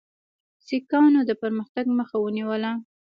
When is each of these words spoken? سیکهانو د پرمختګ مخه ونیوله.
سیکهانو 0.65 1.21
د 1.25 1.31
پرمختګ 1.41 1.85
مخه 1.99 2.17
ونیوله. 2.19 2.71